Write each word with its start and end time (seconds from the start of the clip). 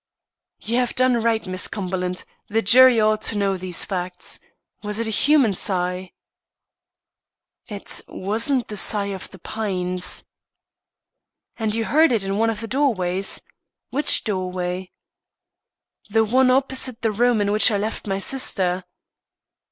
"You 0.61 0.77
have 0.77 0.95
done 0.95 1.21
right, 1.21 1.45
Miss 1.45 1.67
Cumberland. 1.67 2.23
The 2.49 2.63
jury 2.63 2.99
ought 2.99 3.21
to 3.21 3.37
know 3.37 3.55
these 3.55 3.85
facts. 3.85 4.39
Was 4.81 4.97
it 4.97 5.05
a 5.05 5.11
human 5.11 5.53
sigh?" 5.53 6.13
"It 7.67 8.01
wasn't 8.07 8.67
the 8.67 8.77
sigh 8.77 9.13
of 9.13 9.29
the 9.29 9.37
pines." 9.37 10.23
"And 11.57 11.75
you 11.75 11.85
heard 11.85 12.11
it 12.11 12.23
in 12.23 12.39
one 12.39 12.49
of 12.49 12.61
the 12.61 12.67
doorways? 12.67 13.41
Which 13.91 14.23
doorway?" 14.23 14.91
"The 16.09 16.23
one 16.25 16.49
opposite 16.49 17.03
the 17.03 17.11
room 17.11 17.39
in 17.39 17.51
which 17.51 17.69
I 17.69 17.77
left 17.77 18.07
my 18.07 18.17
sister." 18.17 18.85